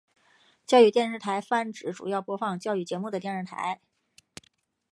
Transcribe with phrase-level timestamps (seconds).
[0.65, 3.79] 教育电视台泛指主要播放教育节目的电视台。